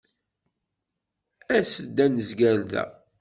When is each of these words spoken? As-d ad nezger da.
As-d 1.57 1.97
ad 2.05 2.11
nezger 2.15 2.59
da. 2.71 2.85